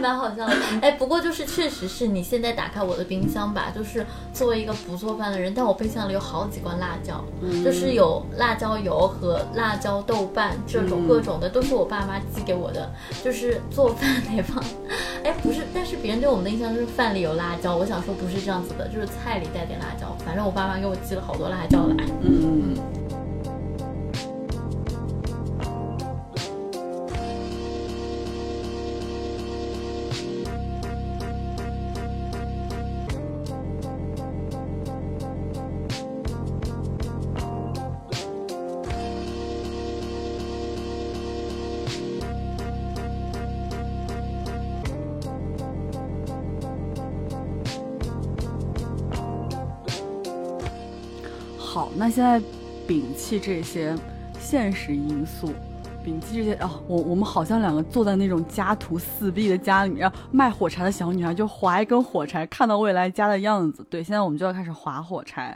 [0.02, 0.54] 蛮蛮好笑的。
[0.82, 7.24] 哎，不过就是确实是你现在打开我的冰箱吧，就是作为一个不做饭的人，但我冰箱里有好几罐辣椒，
[7.64, 12.92] 就是有辣椒油和辣椒豆瓣这种嗯各种的，都是我爸妈寄给我的。
[13.24, 14.62] 就是做饭那方，
[15.24, 20.16] 哎，不是，但是别人对我们的印象就是饭里有辣椒，我想说不是这样子的，就是菜里带点辣椒。
[20.26, 22.06] 反正我爸妈给我寄了好多辣椒来。
[22.22, 22.76] 嗯，
[23.10, 23.11] 好，
[52.02, 52.42] 那现在
[52.88, 53.96] 摒弃这些
[54.40, 55.54] 现实因素，
[56.04, 63.86] 摒弃这些啊，我我们好像两个坐在那种家徒四壁的家里面，卖火柴的小女孩就划一根火柴，看到未来家的样子。
[63.88, 65.56] 对，现在我们就要开始划火柴，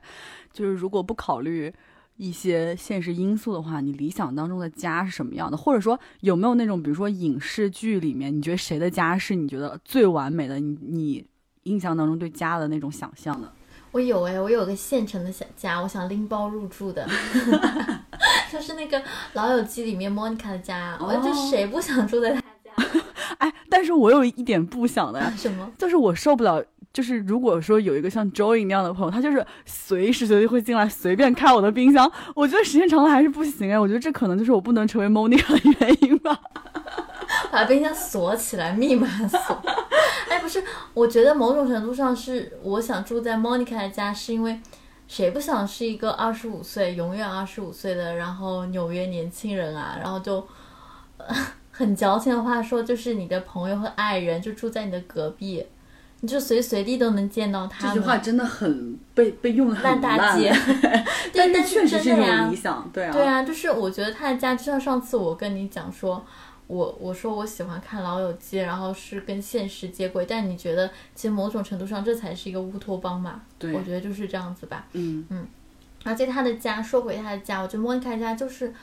[0.54, 1.74] 就是如果不考虑。
[2.18, 5.58] 一些现实因素的话，你理想当中的家是什么样的？
[5.58, 10.58] 或者说有没有那种，比如说影视剧里面，你觉得谁的家是你觉得最完美的？
[10.58, 11.26] 你你
[11.64, 13.52] 印象当中对家的那种想象的？
[13.96, 17.08] 我有哎，我有个现成的小家，我想拎包入住的，
[18.52, 19.00] 就是那个
[19.32, 23.00] 《老友记》里面莫妮卡的家，我就谁不想住在他家？
[23.40, 25.72] 哎，但是我有一点不想的呀，什么？
[25.78, 26.62] 就是我受不了。
[26.92, 33.80] 就是如果说有一个像 Joey 那样的朋友，他就是随时随地会进来，随便开我的冰箱，我觉得时间长了还是不行哎。
[33.80, 36.38] 我觉得这可能就是我不能成为 Monica 的原因吧。
[37.52, 39.62] 把冰箱锁起来，密码锁。
[40.30, 44.60] 哎，不是，我觉得某种程度上是我想住在 Monica 的家，是因为
[45.08, 50.46] 谁不想是一个二十五岁，永远二十五岁的，然后纽约年轻人啊，然后就。
[51.18, 51.36] 呃
[51.78, 55.62] 很矫情的话说，就是你的朋友和爱人就住在你的隔壁，
[56.22, 58.18] 你就随时随地都能见到他这句话。
[58.18, 60.54] 真的很被被用的烂大街，
[61.36, 66.26] 但，但确实是一种理，想，对啊，对啊，就是我觉得他的家，就像上次我跟你讲说，
[66.68, 73.42] 我我说我喜欢看《老友记》，然后是跟现实接轨，但你觉得其实某种程度上这才是一个乌托邦嘛？
[73.60, 74.88] 对我觉得就是这样子吧。
[74.94, 75.48] 嗯嗯
[76.04, 78.74] 而且他的家，说回他的家，我觉得莫妮卡家就是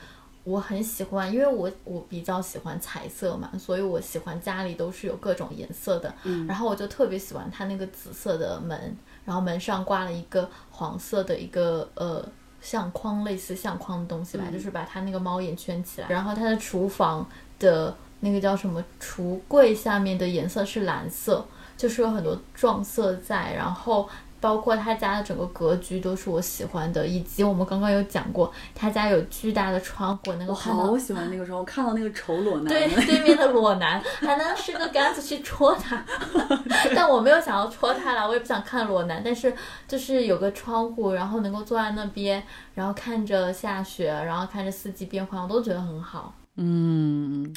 [0.43, 6.13] 我很喜欢，因为我我比较喜欢彩色嘛，所以我喜欢家里都是有各种颜色的。
[6.23, 12.25] 嗯然后我就特别喜欢他那个紫色的门，然后门上挂了一个黄色的一个呃
[12.59, 16.07] 相框，类似相框的东西吧，就是把他那个猫眼圈起来。
[16.09, 17.25] 然后他的厨房
[17.63, 21.43] 的那个叫什么橱柜下面的颜色是蓝色，
[21.75, 24.07] 就是有很多撞色在，然后。
[24.43, 36.03] 包括他家的整个格局都是我喜欢的，以及我们刚刚有讲过，他家有巨大的窗户，那个我好喜欢那个时候看到那个丑裸男， 对对面的裸男，还能伸个杆子去戳他，
[36.93, 39.55] 但我没有想要戳他了，我也不想看裸男，但是
[39.87, 42.43] 就是有个窗户，然后能够坐在那边，
[42.75, 46.33] 然后看着下雪，然后看着四季变换，我都觉得很好。
[46.57, 47.51] 嗯，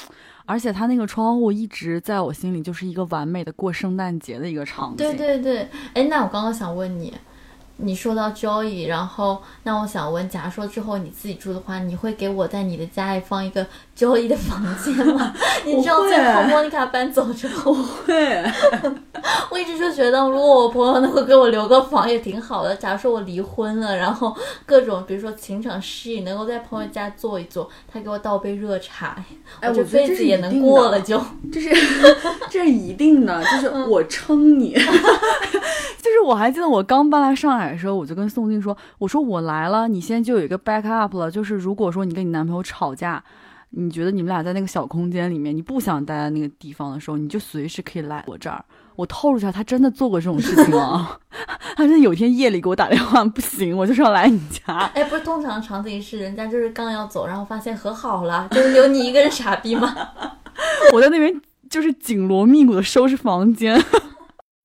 [0.46, 4.96] 而且他那个窗户一直在我心里就是一个完美的过圣诞节的一个场景。
[4.96, 7.14] 对对对，哎，那我刚刚想问你，
[7.78, 15.34] 你说到 Joey，然后那我想问，假如说之后你自己住的话，你会给我在你的家里放一个 Joey 的房间吗？
[15.64, 18.44] 你知道最后莫妮卡搬走之后，我会，
[19.50, 22.74] 我一直就觉得，如果我朋友能够给我留个房也挺好的。
[22.76, 24.34] 假如说我离婚了，然后
[24.64, 29.16] 各种比如说情场失意，能够在朋友家坐一坐，他给我倒杯热茶，
[29.60, 31.20] 哎，我这辈子也能过了就。
[31.52, 31.70] 这是
[32.48, 34.74] 这是一定的，就是我撑你。
[36.06, 43.22] 就是我还记得我刚搬来上海的时候，我就跟宋静说，我说我来了，你现在就有一个 backup 了，就是如果说你跟你男朋友吵架。
[43.70, 48.64] 你觉得你们俩在那个小空间里面，你不想待在那个地方的时候，你就随时可以来我这儿。
[48.94, 51.18] 我透露一下，他真的做过这种事情啊！
[51.76, 54.72] 他真的有一天夜里给我打电话，不行，我就是要来你家。
[54.94, 59.94] 哎，不是，通常场景是人家就是刚要走，然后发现和好了，就是留你一个人傻逼吗？
[60.94, 63.78] 我在那边就是紧锣密鼓的收拾房间。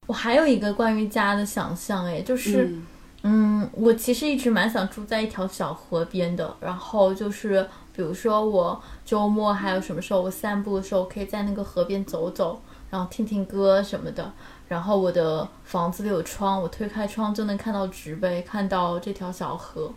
[0.08, 2.66] 我还有一个关于家的想象，哎，就是。
[2.66, 2.84] 嗯
[3.24, 14.32] 嗯，我其实一直蛮想住在一条小河边的，然后就是比如说我周末还有什么时候我散步的时候，可以在那个河边走走，然后听听歌什么的。
[14.68, 19.92] 然后我的房子里有窗，我推开窗就能看到植被，看到这条小河。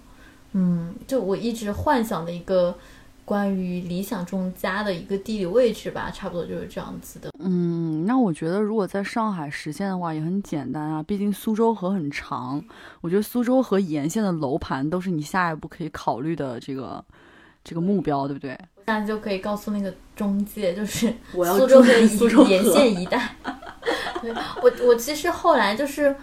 [0.53, 2.77] 嗯，就我一直幻想的一个
[3.25, 7.31] 关于理想中家的一个地理位置吧，差不多就是这样子的。
[7.39, 12.63] 嗯，那我觉得如果在上海实现的话也很简单啊，毕竟苏州河很长。
[13.01, 17.05] 我觉得苏州河沿线的楼盘都是你下一步可以考虑的这个
[17.63, 18.51] 这个目标，对不对？
[18.87, 23.35] 现在就可以告诉那个中介，就是我要苏州的苏州河沿线一带。
[24.21, 26.15] 对我，我其实后来就是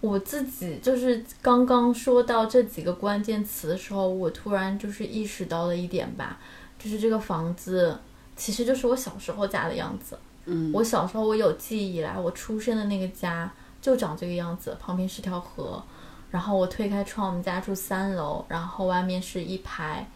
[0.00, 6.38] 我自己，就是刚刚说到这几个关键词的时候，我突然就是意识到了一点吧，
[6.78, 7.98] 就是这个房子
[8.36, 10.16] 其实就是我小时候家的样子。
[10.44, 15.82] 嗯我小时候我有记忆以来，我出生的那个家就长这个样子，旁边是条河，
[16.30, 20.08] 然后我推开窗，我们家住三楼，然后外面是一排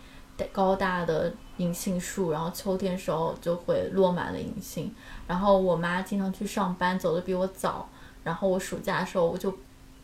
[0.52, 4.94] 高大的银杏树，然后秋天时候就会落满了银杏。
[5.26, 7.88] 然后我妈经常去上班，走的比我早，
[8.24, 9.52] 然后我暑假的时候我就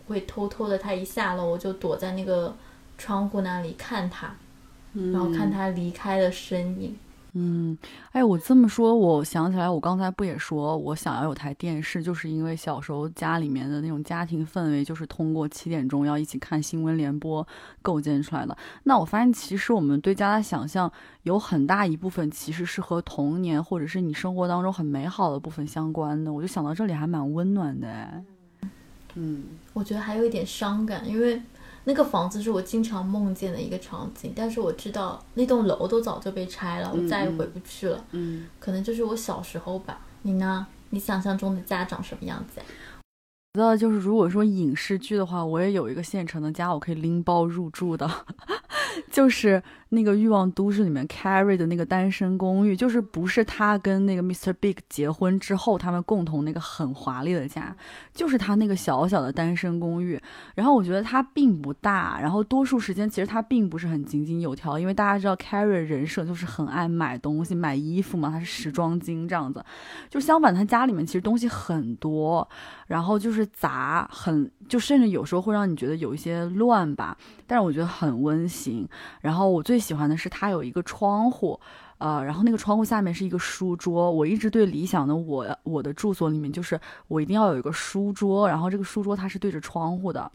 [0.08, 2.56] 会偷偷的，他一下楼我就躲在那个
[2.96, 4.34] 窗户那里看他，
[5.12, 6.96] 然后看他离开的身影。
[7.34, 7.76] 嗯，
[8.12, 17.46] 哎，我这么说，我想起来，我刚才不也说我想要有台电视，就是因为小时候家里面的那种家庭氛围，就是通过七点钟要一起看新闻联播
[17.82, 18.56] 构建出来的。
[18.84, 20.90] 那我发现，其实我们对家的想象
[21.24, 26.32] 有很大一部分其实是和童年或者是你生活当中很美好的部分相关的。
[26.32, 28.24] 我就想到这里还蛮温暖的，哎，
[29.14, 31.40] 嗯我觉得还有一点伤感，因为
[31.84, 38.04] 那个房子是我经常梦见的一个场景，但是我知道那栋楼都早就被拆了，我再也回不去了。
[38.12, 38.46] 嗯。
[38.58, 40.00] 可能就是我小时候吧。
[40.22, 40.66] 你呢？
[40.90, 42.66] 你想象中的家长什么样子呀？
[43.54, 48.08] 觉得就是如果说影视剧的话，我也有一个现成的家，我可以拎包入住的，
[49.10, 54.52] 就是那个《欲望都市》里面 Carrie 的那个单身公寓，就是不是他跟那个 Mr.
[54.52, 57.74] Big 结婚之后他们共同那个很华丽的家，
[58.12, 60.20] 就是他那个小小的单身公寓。
[60.54, 69.64] 然后我觉得它并不大，然后多数时间其实它并不是很井井有条，因为大家知道 Carrie 人设就是很爱买东西、买衣服嘛，他是时装精这样子。
[70.10, 72.46] 就相反，他家里面其实东西很多，
[72.86, 77.16] 然后就是是杂，很就甚至有时候会让你觉得有一些乱吧，
[77.46, 78.86] 但是我觉得很温馨。
[79.20, 81.58] 然后我最喜欢的是它有一个窗户，
[81.98, 84.10] 呃，然后那个窗户下面是一个书桌。
[84.10, 90.30] 我一直对理想的我我的住所里面就是我一定要有一个书桌，然后这个书桌它是对着窗户的。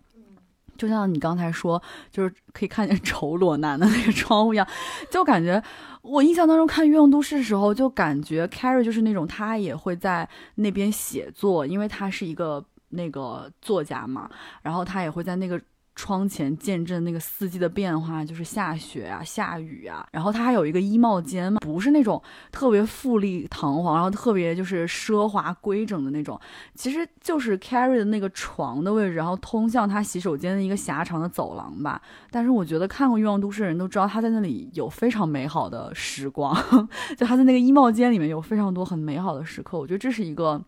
[0.75, 4.67] 就像你刚才说，就是可以看见 丑裸男的那个窗户一样，
[5.11, 5.61] 就感觉
[6.01, 14.29] 我印象当中看《欲望都市》的时候，就感觉 Carrie 就是那种他也会在那边写作，因为他是一个那个作家嘛，
[14.61, 15.59] 然后他也会在那个。
[15.95, 20.03] 窗前见证那个四季的变化，就是下雪啊、下雨啊。
[20.11, 22.19] 然后他还有一个衣帽间嘛，不是那种
[22.51, 26.37] 特别富丽堂皇，然后特别就是奢华规整的那种，
[26.73, 32.01] 其实就是 Carrie 的那个床的位置，然后通向他洗手间的一个狭长的走廊吧。
[32.31, 36.55] 但是我觉得看过《欲望都市》的人都知道，他在那里有非常美好的时光，
[37.15, 39.77] 就他在那个衣帽间里面有非常多很美好的时刻。
[39.77, 40.59] 我觉得这是一个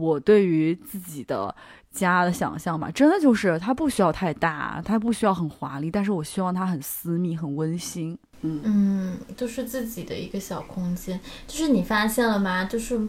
[0.00, 1.54] 我对于自己的。
[1.94, 8.18] 家的想象吧，真的就是它不需要太大，它不需要很华丽，但是我希望它很私密、很温馨。
[8.40, 11.20] 嗯嗯，就是自己的一个小空间。
[11.46, 12.64] 就是你发现了吗？
[12.64, 13.00] 就是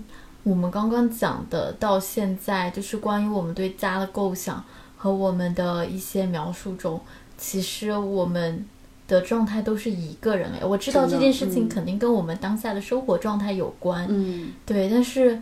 [0.43, 4.63] 我们刚刚讲的，到现在就是关于我们对家的构想
[4.95, 7.01] 和我们的一些描述中，
[7.39, 8.67] 其实我们
[9.07, 10.63] 的状态都是一个人哎。
[10.63, 15.41] 我知道这件事情肯定跟我们当下的生活状态有关，嗯，对，但是。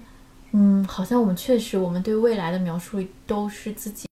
[0.55, 4.07] 嗯，好像我们确实，我们对未来的描述都是自己。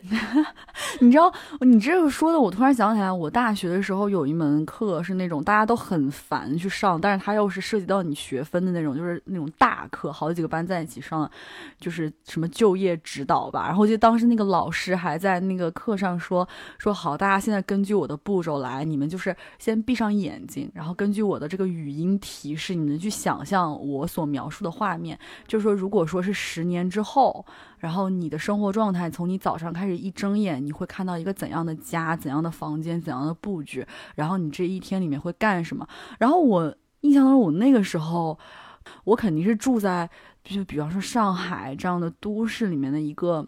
[1.00, 11.28] 你知道，你这个说的，我突然想起来，我大学的时候有一门课是那种大家都很烦去上，但是它又是涉及到你学分的那种，就是那种大课，好几个班在一起上，
[11.80, 13.66] 就是什么就业指导吧。
[13.66, 25.18] 然后我记得当时那个老师还在那个课上说说好，大家现在根据我的步骤来，你们就是先闭上眼睛，然后根据我的这个语音提示，你们去想象我所描述的画面，
[25.48, 27.44] 就是说如果说是十年之后。
[27.78, 35.86] 然后你的生活状态，从你早上开始一睁眼，你会看到一个怎样的家、怎样的房间、怎样的布局，然后你这一天里面会干什么？
[36.18, 38.38] 然后我印象当中，我那个时候，
[39.04, 40.10] 我肯定是住在，
[40.42, 43.46] 就比方说上海这样的都市里面的一个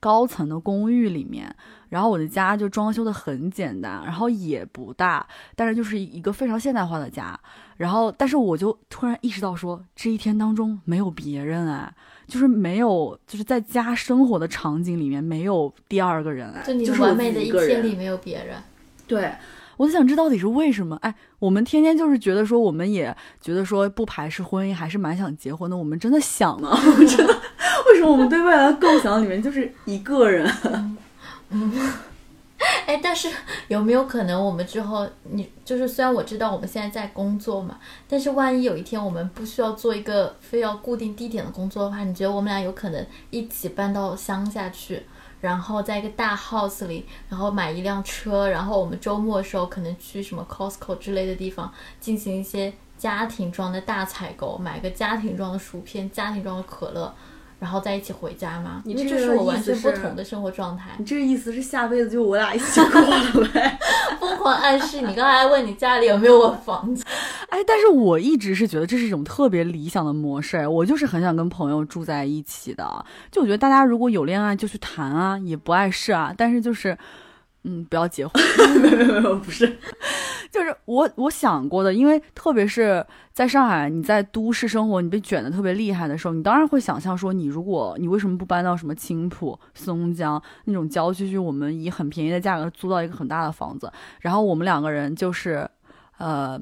[0.00, 1.54] 高层的公寓里面，
[1.90, 7.38] 然后我的家就装修的很简单，然后也不大，但是就是一个非常现代化的家。
[7.76, 11.92] 然后，但是我就突然意识到说，这一天当中没有别人啊。
[12.32, 18.56] 就是没有，就是在家生活的场景里面没有第二个人哎，就你是完美的一天里没有别人。
[19.06, 19.30] 对，
[19.76, 20.96] 我就想这到底是为什么？
[21.02, 25.76] 哎，我们天天就是觉得说，我们也觉得说不排斥婚姻，还是蛮想结婚的。
[25.76, 26.74] 我们真的想呢？
[27.06, 27.40] 真的，
[27.90, 30.50] 为什么我们对未来的构想里面就是一个人？
[31.50, 31.70] 嗯。
[32.86, 33.28] 哎，但是
[33.68, 45.02] 有没有可能我们之后，你就是虽然我知道我们现在在工作嘛，但是万一有一天我们不需要做一个非要固定地点的工作的话，你觉得我们俩有可能一起搬到乡下去，
[45.40, 57.12] 然后在一个大 house 里，然后买一辆车，然后我们周末的时候可能去什么 Costco 之类的地方进行一些家庭装的大采购，买个家庭装的薯片、家庭装的可乐，
[57.62, 58.82] 然后再一起回家吗？
[58.84, 60.90] 你这个这是我完全不同的生活状态。
[60.98, 63.78] 你这个意思是下辈子就我俩一起过了呗？
[64.18, 67.04] 疯狂暗示你，刚才问你家里有没有我房子，
[67.50, 72.84] 哎，但是我一直是觉得这是一种特别理想的模式，我就是很想跟朋友住在一起的。
[73.30, 76.98] 就我觉得大家如果有恋爱就去谈啊，也不碍事啊，但是就是，
[77.64, 78.42] 嗯，不要结婚，
[78.80, 79.66] 没有没有没有，不是，
[80.50, 93.90] 就是我我想过的，因为特别是在上海，你在都市生活，你被卷的特别厉害的时候，你当然会想象说，你如果你为什么不搬到什么青浦、松江那种郊区去，我们以很便宜的价格租到一个很大的房子，
[94.20, 95.68] 然后我们两个人就是，
[96.18, 96.60] 呃。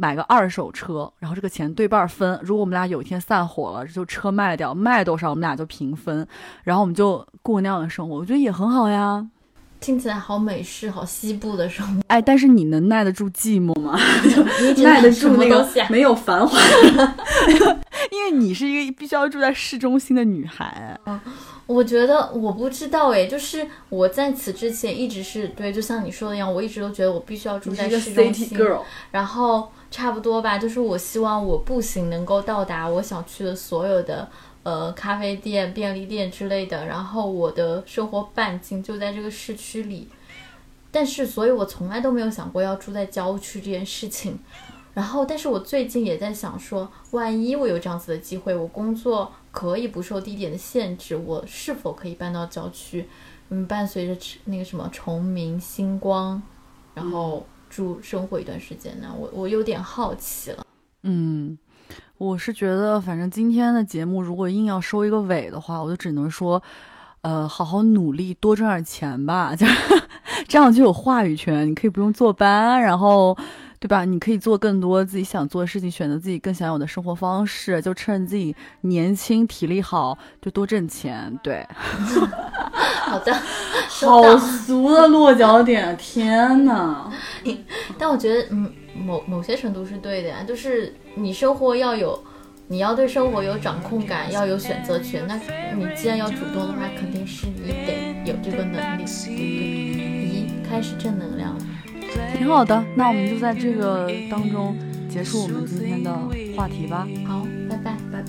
[0.00, 2.38] 买个二手车，然后这个钱对半分。
[2.44, 6.24] 如果我们俩有一天散伙了，就车卖掉，卖多少我们俩就平分，
[6.62, 9.28] 然后我们就过那样的生活，我觉得也很好呀。
[9.80, 12.02] 听起来好美式、好西部的生活。
[12.08, 13.98] 哎，但是你能耐得住寂寞吗？
[14.76, 15.66] 你耐得住那个？
[15.88, 16.58] 没有繁华，
[18.10, 20.98] 因为你是一个必须要住在市中心的女孩。
[21.66, 34.28] 我觉得我不知道哎，就是我在此之前一直是对，就像你说的一样，我一直都觉得我必须要住在市中 city 心，girl，然后差不多吧，就是我希望我步行能够到达我想去的所有的
[34.62, 40.08] 呃咖啡店、便利店之类的，然后我的生活半径就在这个市区里。
[40.90, 44.38] 但是，所以我从来都没有想过要住在郊区这件事情。
[44.94, 53.08] 然后，但是我最近也在想说，万一我有这样子的机会，我工作可以不受地点的限制，我是否可以搬到郊区？
[53.50, 56.42] 嗯，伴随着那个什么崇明、星光，
[56.94, 59.14] 然后住生活一段时间呢？
[59.18, 60.66] 我我有点好奇了。
[61.02, 61.58] 嗯，
[62.16, 66.62] 我是觉得，反正今天的节目如果硬要收一个尾的话，我就只能说，
[67.22, 69.74] 呃，好好努力，多赚点钱吧，这样
[70.48, 73.36] 这样就有话语权，你可以不用坐班，然后。
[73.80, 74.04] 对吧？
[74.04, 77.80] 你可以做更多自己想做的事情，选择自己更想有的生活方式。
[77.80, 81.38] 就趁自己年轻、体力好，就多挣钱。
[81.42, 81.64] 对，
[83.06, 83.32] 好的，
[83.88, 84.36] 好。
[84.36, 87.10] 俗的落脚点，天哪！
[87.96, 92.22] 但我觉得，嗯，某某些程度是对的呀，就是你生活要有，
[92.66, 95.24] 你要对生活有掌控感，要有选择权。
[95.26, 95.36] 那
[95.74, 100.04] 你既然要主动的话，肯定是你得有这个能力，对不对？
[100.04, 101.64] 咦，开始正能量了。
[102.36, 104.76] 挺好的，那我们就在这个当中
[105.08, 106.12] 结束我们今天的
[106.56, 107.06] 话题吧。
[107.26, 108.28] 好，拜拜，拜拜。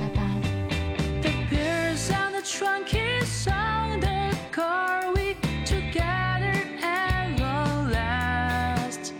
[0.00, 0.22] 拜拜。
[1.22, 5.12] The beers on the trunk is on the car.
[5.14, 9.12] We together and will last,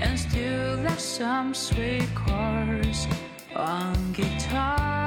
[0.00, 3.06] and still have some sweet chords
[3.54, 4.97] on guitar.